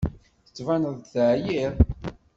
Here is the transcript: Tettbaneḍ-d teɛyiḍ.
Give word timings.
Tettbaneḍ-d 0.45 1.03
teɛyiḍ. 1.11 1.75